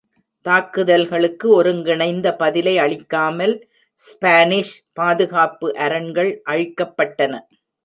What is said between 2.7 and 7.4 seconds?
அளிக்காமல் ஸ்பானிஷ் பாதுகாப்பு அரண்கள் அழிக்கப்பட்டன.